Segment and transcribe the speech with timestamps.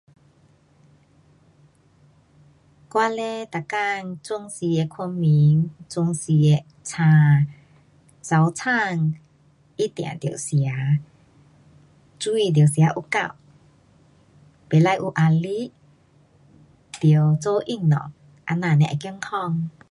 [2.91, 6.97] 我嘞每天准时的睡觉，准时的醒。
[8.19, 9.13] 早晨
[9.75, 10.55] 一定得吃，
[12.19, 13.35] 水得吃有够。
[14.67, 15.71] 不可有压力，
[16.99, 17.99] 得做运动。
[18.47, 19.69] 这样才会健康。